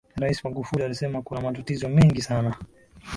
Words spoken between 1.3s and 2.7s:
matatizo mengi sana